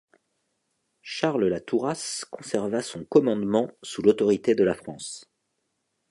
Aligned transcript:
Charles 1.03 1.47
La 1.47 1.59
Tourasse 1.59 2.25
conserva 2.27 2.81
son 2.81 3.05
commandement 3.05 3.69
sous 3.83 4.01
l'autorité 4.01 4.55
de 4.55 4.63
la 4.63 4.73
France. 4.73 5.29